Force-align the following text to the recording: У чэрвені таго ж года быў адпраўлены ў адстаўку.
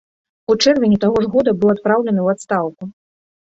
У 0.53 0.53
чэрвені 0.63 0.97
таго 1.03 1.17
ж 1.25 1.29
года 1.35 1.53
быў 1.59 1.69
адпраўлены 1.75 2.19
ў 2.25 2.39
адстаўку. 2.39 2.83